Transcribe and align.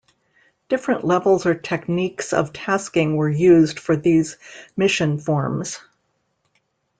Different 0.67 1.05
levels 1.05 1.45
or 1.45 1.53
techniques 1.53 2.33
of 2.33 2.51
tasking 2.53 3.17
were 3.17 3.29
used 3.29 3.77
for 3.79 3.95
these 3.95 4.35
mission 4.75 5.19
forms. 5.19 5.79